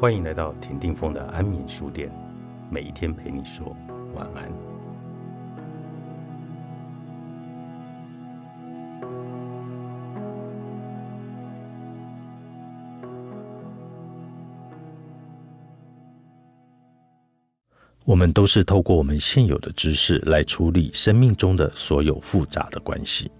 [0.00, 2.10] 欢迎来到田定峰的安眠书店，
[2.70, 3.76] 每一天陪你说
[4.14, 4.50] 晚安。
[18.06, 23.30] 我们都是透过我们现有的知识来处理生命中的所有复杂的关系。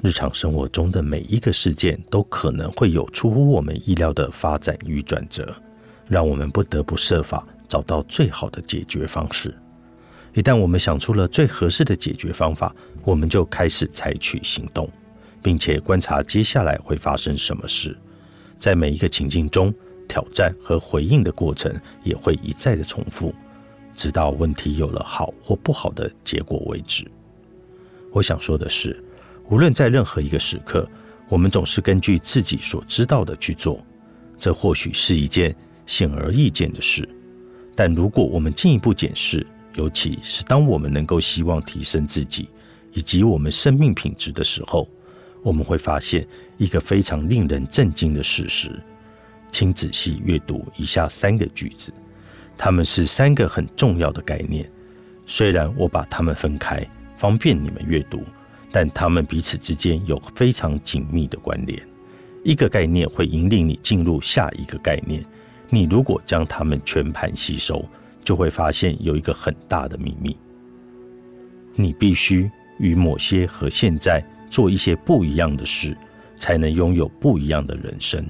[0.00, 5.52] 日常生活中的每一个事件都可能会有出乎我们意料的发展与转折，
[6.10, 9.54] 让我们不得不设法找到最好的解决方式。
[10.34, 12.74] 一旦我们想出了最合适的解决方法，
[13.04, 14.90] 我们就开始采取行动，
[15.40, 17.96] 并且观察接下来会发生什么事。
[18.58, 19.72] 在每一个情境中，
[20.08, 23.32] 挑战和回应的过程也会一再的重复，
[23.94, 27.08] 直到问题有了好或不好的结果为止。
[28.10, 29.00] 我想说的是。
[29.48, 30.88] 无论在任何一个时刻，
[31.28, 33.84] 我们总是根据自己所知道的去做，
[34.38, 35.52] 这或许是一件
[35.90, 37.06] 显而易见的事。
[37.74, 42.48] 但如果我们进一步检视，尤其是当我们能够希望提升自己
[42.92, 44.88] 以及我们生命品质的时候，
[45.42, 46.24] 我们会发现
[46.58, 48.80] 一个非常令人震惊的事实。
[49.50, 51.92] 请仔细阅读以下三个句子，
[52.56, 54.70] 它们是三个很重要的概念。
[55.26, 58.22] 虽然我把它们分开，方便你们阅读。
[58.72, 61.76] 但它们彼此之间有非常紧密的关联。
[62.44, 65.26] 一个概念会引领你进入下一个概念。
[65.70, 67.82] 你如果将它们全盘吸收，
[68.22, 70.36] 就会发现有一个很大的秘密：
[71.74, 75.96] 你必须与某些和现在做一些不一样的事，
[76.36, 78.22] 才能拥有不一样的人生。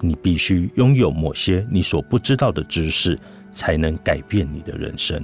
[0.00, 3.18] 你必须拥有某些你所不知道的知识，
[3.52, 5.20] 才能改变你的人生。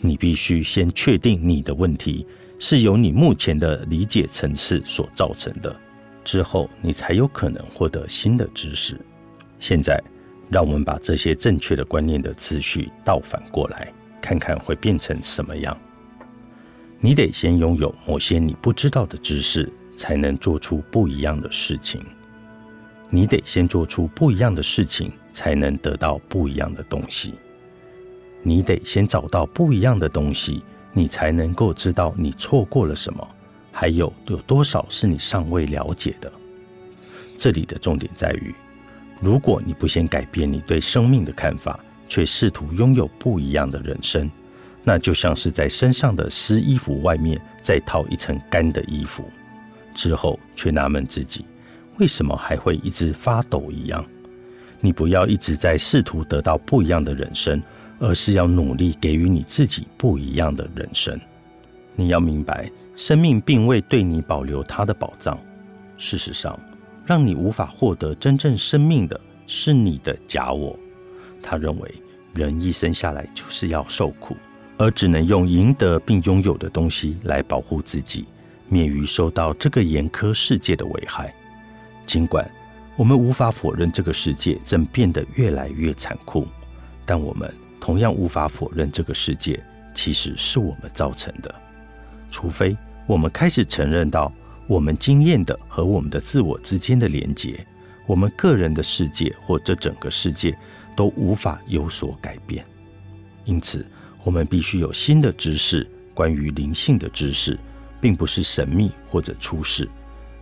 [0.00, 2.26] 你必须先确定你的问题。
[2.62, 5.74] 是由你目前的理解层次所造成的，
[6.22, 9.00] 之后你才有可能获得新的知识。
[9.60, 10.02] 现在，
[10.50, 15.76] 让我们把这些正确的观念的次序倒反过来，看看会变成什么样。
[16.98, 22.04] 你得先拥有某些你不知道的知识，才能做出不一样的事情。
[23.08, 27.34] 你得先做出不一样的事情，才能得到不一样的东西。
[28.42, 30.62] 你得先找到不一样的东西。
[30.92, 33.24] 你才能够知道你错过了什么，
[33.70, 36.32] 还有有多少是你尚未了解的。
[37.36, 38.52] 这里的重点在于，
[39.20, 44.30] 如果你不先改变你对生命的看法，却试图拥有不一样的人生，
[44.82, 49.24] 那就像是在身上的湿衣服外面再套一层干的衣服，
[49.94, 51.44] 之后却纳闷自己
[51.98, 54.04] 为什么还会一直发抖一样。
[54.80, 57.62] 你不要一直在试图得到不一样的人生。
[58.02, 61.20] 而是要努力给予你自己不一样的人生。
[61.94, 62.66] 你要明白，
[62.96, 65.38] 生命并未对你保留它的宝藏。
[65.98, 66.58] 事实上，
[67.10, 70.78] 让你无法获得真正生命的是你的假我。
[71.42, 71.92] 他认为，
[72.34, 74.36] 人一生下来就是要受苦，
[74.78, 78.26] 而只能用赢得并拥有的东西来保护自己，
[78.68, 81.34] 免于受到这个严苛世界的危害。
[82.06, 82.48] 尽管
[82.94, 86.46] 我们无法否认这个世界正变得越来越残酷，
[87.04, 87.52] 但我们。
[87.80, 89.60] 同样无法否认，这个世界
[89.92, 91.52] 其实是我们造成的。
[92.30, 94.30] 除非我们开始承认到，
[94.70, 97.66] 我们经验的和我们的自我之间的连结，
[98.06, 100.56] 我们个人的世界或这整个世界
[100.94, 102.64] 都无法有所改变。
[103.44, 103.84] 因此，
[104.22, 107.58] 我们必须有新的知识，关于灵性的知识，
[108.00, 109.90] 并不是神秘或者出世。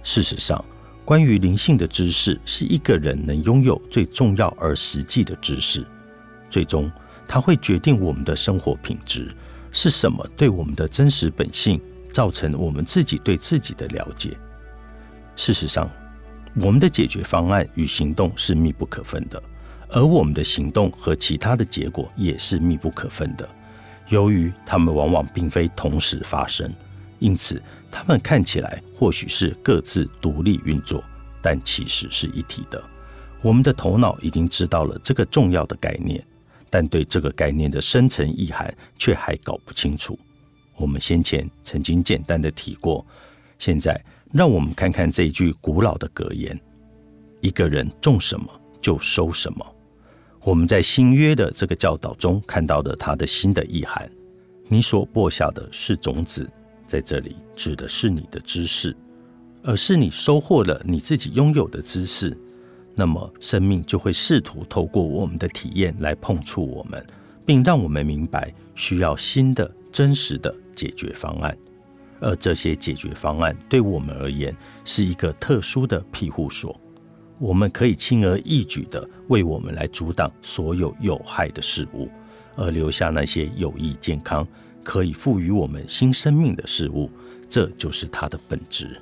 [0.02, 0.62] 事实上，
[1.06, 5.82] 关于灵性的知识是一个人能拥有最重要而实际的知识。
[6.50, 6.92] 最终。
[7.26, 9.34] 它会决定我们的生活品质
[9.70, 11.78] 是什么，对我们的真实本性
[12.12, 14.36] 造成我们自己对自己的了解。
[15.36, 15.90] 事实上，
[16.60, 19.42] 我们的解决方案与行动是密不可分的，
[19.90, 23.48] 而我们的行动和其他的结果也是密不可分的。
[24.08, 26.72] 由于它们往往并非同时发生，
[27.18, 31.04] 因此它们看起来或许是各自独立运作，
[31.40, 32.82] 但其实是一体的。
[33.42, 36.22] 我们的头脑已经知道了这个重要的概念。
[36.70, 40.18] 但对这个概念的深层意涵却还搞不清楚。
[40.78, 43.04] 我们先前曾经简单的提过，
[43.58, 44.00] 现在
[44.32, 46.58] 让我们看看这一句古老的格言：
[47.40, 48.46] 一个人种什么
[48.80, 49.66] 就收什么。
[50.40, 54.08] 我们在新约的这个教导中看到了它的新的意涵：
[54.68, 56.48] 你所播下的是种子，
[56.86, 58.96] 在这里指的是你的知识，
[59.64, 62.36] 而是你收获了你自己拥有的知识。
[62.94, 67.04] 那么，生命就会试图透过我们的体验来碰触我们，
[67.44, 71.56] 并让我们明白需要新的、真实的解决方案。
[72.20, 76.78] 而这些解决方案对我们而言是一个特殊的庇护所。
[77.38, 82.10] 我们可以轻而易举的为我们来阻挡所有有害的事物，
[82.56, 84.44] 而留下那些有益健康、
[84.82, 87.08] 可以赋予我们新生命的事物。
[87.48, 89.00] 这就是它的本质。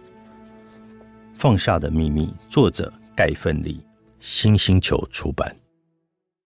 [1.34, 3.80] 放下的秘密，作者盖奋利，
[4.20, 5.56] 新星球出版。